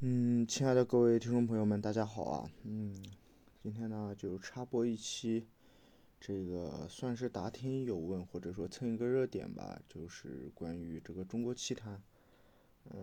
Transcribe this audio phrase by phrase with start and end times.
[0.00, 2.48] 嗯，亲爱的各位听众朋友们，大家好啊。
[2.62, 2.94] 嗯，
[3.60, 5.44] 今天呢就插播一期，
[6.20, 12.00] 这个算是答听有问或者说蹭一个热点吧，就是关于这个中国奇谭，
[12.88, 13.02] 嗯，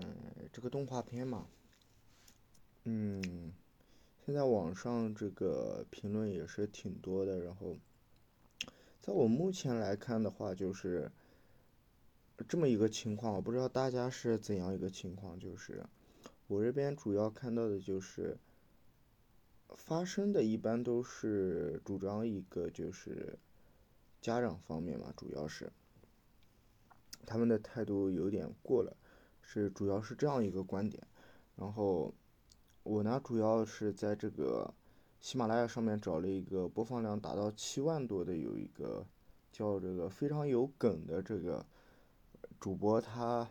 [0.54, 1.48] 这个动画片嘛。
[2.86, 3.52] 嗯，
[4.26, 7.76] 现在网上这个评论也是挺多的，然后，
[9.02, 11.12] 在我目前来看的话，就是
[12.48, 15.86] 这么一个情况，我不知道大家是怎样一个情况，就是。
[16.48, 18.38] 我这边主要看到的就是
[19.70, 23.40] 发生的，一般都是主张一个就是
[24.22, 25.72] 家长方面嘛，主要是
[27.26, 28.96] 他们的态度有点过了，
[29.42, 31.02] 是主要是这样一个观点。
[31.56, 32.14] 然后
[32.84, 34.72] 我呢，主要是在这个
[35.20, 39.04] 喜马拉雅上面找了一个播放量达到七万多的，有一个
[39.52, 41.66] 叫这个非常有梗的这个
[42.60, 43.50] 主播他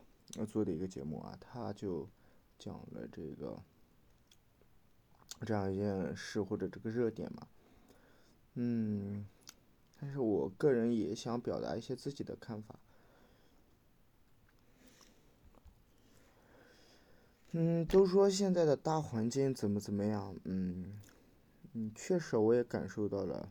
[0.49, 2.09] 做的一个节目啊，他就。
[2.59, 3.61] 讲了这个
[5.45, 7.47] 这样一件事或者这个热点嘛，
[8.55, 9.27] 嗯，
[10.01, 12.79] 但是我个人也想表达一些自己的看法。
[17.51, 21.01] 嗯，都说现在的大环境怎么怎么样，嗯，
[21.75, 23.51] 嗯，确实我也感受到了，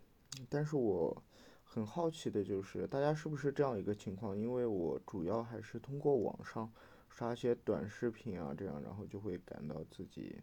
[0.49, 1.23] 但是我
[1.63, 4.35] 很好奇的就是大家是不是这样一个情况？
[4.37, 6.71] 因为我主要还是通过网上。
[7.15, 10.35] 刷些短视频啊，这样，然后就会感到自己，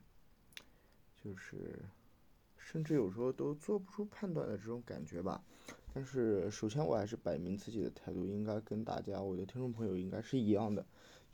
[1.20, 1.80] 就是，
[2.56, 5.42] 甚至有时候都做不出判断的这种感觉吧。
[5.92, 10.86] 但是，首先我还是摆明自己的态度，应该跟大家，我的听众朋友应该是一样的，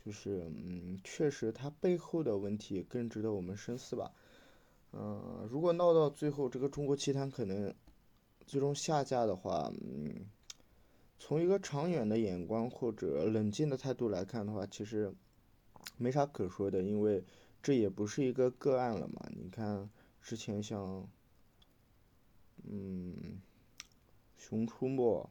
[0.03, 4.11] 就是，嗯，确实它背后的问题更值得我们深思吧。
[4.93, 7.71] 嗯，如果闹到最后，这个中国奇谭可能
[8.47, 10.25] 最终下架的话，嗯，
[11.17, 15.13] 从一个长远的眼光或者冷静的态度来看的话，其实。
[15.95, 17.23] 没啥可说的，因为
[17.63, 19.25] 这也不是一个个案了嘛。
[19.33, 19.89] 你看
[20.21, 21.07] 之前像，
[22.69, 23.15] 嗯，
[24.35, 25.23] 《熊出没》，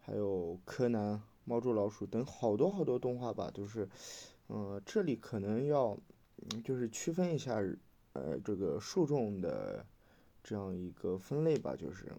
[0.00, 3.86] 还有《柯南》《猫捉老鼠》等好多好多动画吧，都是，
[4.48, 5.98] 嗯，这里可能要，
[6.64, 7.62] 就是区分一下，
[8.14, 9.84] 呃，这个受众的
[10.42, 12.10] 这样一个分类吧，就是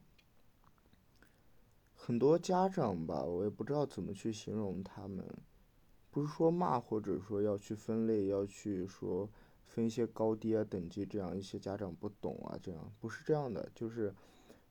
[2.08, 5.28] 很多家长吧，我也不知道怎么去形容他们。
[6.10, 9.30] 不是说骂，或者说要去分类，要去说
[9.66, 14.16] 分一些高低啊、等级，这样一些家长不懂啊，这样不是这样的，就是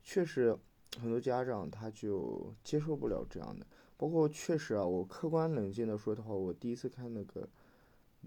[0.02, 0.56] 确实
[0.98, 3.66] 很多家长他就接受不了这样的。
[3.98, 7.46] 包括确实啊，我客观冷静的说的话，我第一次看那个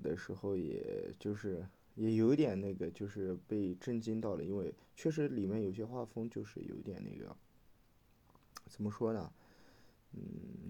[0.03, 7.35] 的时候，也就是也有点那个，就是被震惊到了，因为确实里面有些画风就是有点那个，
[8.69, 9.31] 怎么说呢？
[10.13, 10.21] 嗯，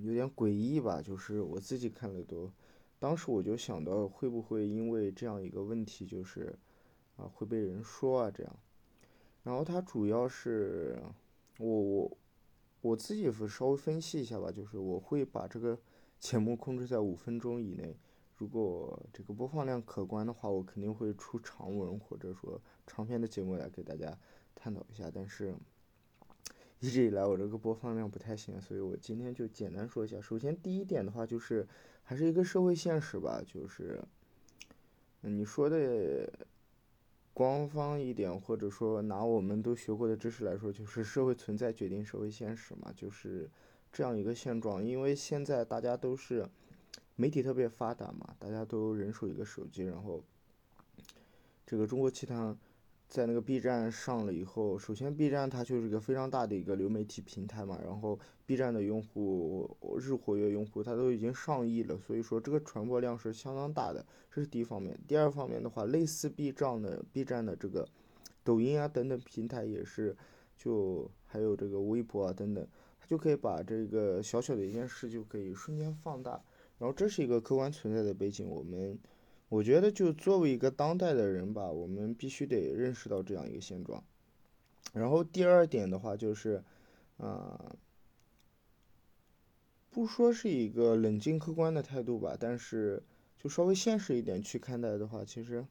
[0.02, 2.52] 有点诡异吧，就是我自己看了都，
[2.98, 6.54] 当时我就想到会不会因为这样一个问题，就是
[7.16, 8.60] 啊会被人说啊这样，
[9.44, 11.02] 然后它主要是
[11.58, 12.18] 我我
[12.82, 15.80] 我自己稍微分析一下吧，就是我会把这个
[16.20, 17.96] 节目控制在五分钟以内，
[18.36, 24.18] 如果这个播放量可观的话，我肯定会出长文或者说长篇的节目来给大家
[24.54, 25.56] 探讨一下，但是。
[26.82, 30.22] 一直以来我这个播放量不太行，所以我今天就简单说一下。
[30.22, 31.68] 首先第一点的话就是，
[32.04, 34.02] 还是一个社会现实吧，就是，
[35.20, 36.32] 你说的
[37.34, 43.50] 官方一点，或者说拿我们都学过的知识来说，就是社会存在决定社会现实嘛，就是
[43.92, 44.82] 这样一个现状。
[44.82, 46.48] 因为现在大家都是
[47.18, 50.24] 媒体特别发达嘛，大家都人手一个手机，然后
[51.66, 52.58] 这个中国奇谭。
[53.10, 64.96] 在那个 B 站上了以后，首先 B 站它就是一个非常大的一个流媒体平台嘛，然后 B 站的用户日活跃用户它都已经上亿了，所以说这个传播量是相当大的，这是第一方面。
[65.08, 67.84] 第二方面的话，类似 B 站的 B 站的这个
[68.44, 70.16] 抖音啊等等平台也是，
[70.56, 72.68] 就还有这个微博啊等等，
[73.00, 76.40] 它就可以把这个小小的一件事就可以瞬间放大，
[76.78, 79.00] 然后这是一个客观存在的背景，我们。
[79.50, 84.04] 我觉得，就作为一个当代的人吧，我们必须得认识到这样一个现状。
[84.94, 86.64] 然后第二点的话，就是，
[87.18, 87.76] 啊，
[89.90, 93.02] 不说是一个冷静客观的态度吧，但是
[93.40, 95.66] 就稍微现实一点去看待的话，其实，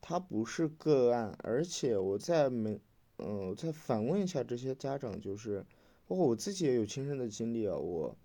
[0.00, 1.36] 它不是个案。
[1.42, 2.80] 而且我在没，
[3.18, 5.66] 嗯，再反问一下这些家长，就是，
[6.06, 8.16] 包括我自己也有亲身的经历啊，我，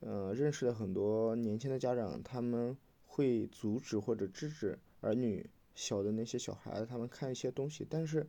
[0.00, 2.74] 嗯，认识了很多年轻的家长，他们。
[3.18, 8.24] 会阻止或者制止儿女小的那些小孩他们看一些东西，但是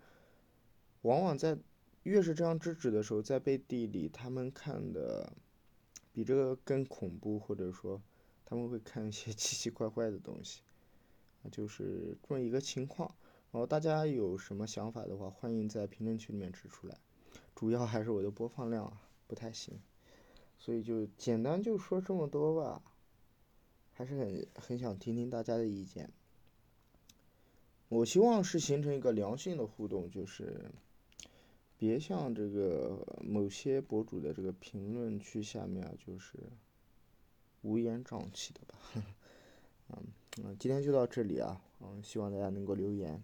[1.04, 1.56] 往往在
[2.02, 5.32] 越是这样制止的时候，在背地里他们看的
[6.12, 8.02] 比这个更恐怖，或者说
[8.44, 10.64] 他们会看一些 奇奇怪怪的东西。
[11.52, 13.14] 就是这么一个情况。
[13.52, 16.98] 然后大家有什么想法的话，欢迎在评论区里面指出来。
[17.54, 19.80] 主要还是我的播放量啊不太行，
[20.58, 22.82] 所以就简单就说这么多吧。
[24.00, 26.10] 还是很很想听听大家的意见。
[27.90, 30.72] 我希望是形成一个良性的互动，就是
[31.78, 36.40] 别像这个某些博主的这个评论区下面啊，就是
[37.64, 38.76] 乌烟瘴气的吧。
[38.96, 39.04] 嗯
[40.46, 43.22] 嗯，今天就到这里啊，嗯，希望大家能够留言。